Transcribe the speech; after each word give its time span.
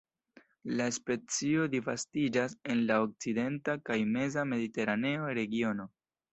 La 0.79 0.87
specio 0.95 1.67
disvastiĝas 1.73 2.57
en 2.75 2.83
la 2.93 2.99
okcidenta 3.05 3.79
kaj 3.91 4.01
meza 4.17 4.49
mediteraneo 4.57 5.33
regiono. 5.43 5.91